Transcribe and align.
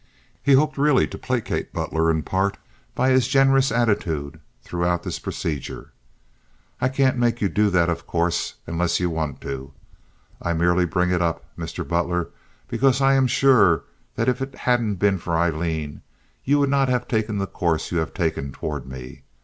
He 0.41 0.53
hoped 0.53 0.79
really 0.79 1.05
to 1.05 1.17
placate 1.19 1.71
Butler 1.73 2.09
in 2.09 2.23
part 2.23 2.57
by 2.95 3.11
his 3.11 3.27
generous 3.27 3.71
attitude 3.71 4.39
throughout 4.63 5.03
this 5.03 5.19
procedure. 5.19 5.91
"I 6.81 6.89
can't 6.89 7.19
make 7.19 7.39
you 7.39 7.47
do 7.47 7.69
that, 7.69 7.87
of 7.87 8.07
course, 8.07 8.55
unless 8.65 8.99
you 8.99 9.11
want 9.11 9.41
to. 9.41 9.73
I 10.41 10.53
merely 10.53 10.85
bring 10.85 11.11
it 11.11 11.21
up, 11.21 11.45
Mr. 11.55 11.87
Butler, 11.87 12.29
because 12.67 12.99
I 12.99 13.13
am 13.13 13.27
sure 13.27 13.83
that 14.15 14.27
if 14.27 14.41
it 14.41 14.55
hadn't 14.55 14.95
been 14.95 15.19
for 15.19 15.35
Aileen 15.37 16.01
you 16.43 16.57
would 16.57 16.71
not 16.71 16.89
have 16.89 17.07
taken 17.07 17.37
the 17.37 17.45
course 17.45 17.91
you 17.91 17.99
have 17.99 18.15
taken 18.15 18.51
toward 18.51 18.87
me. 18.87 19.21